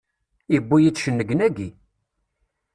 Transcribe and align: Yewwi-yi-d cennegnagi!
Yewwi-yi-d 0.53 0.97
cennegnagi! 1.03 1.69